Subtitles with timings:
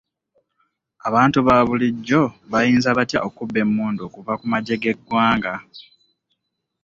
[1.07, 5.53] Abantu ba bulijjo bayinza batya okubba emmundu okuva ku magye g'eggwanga?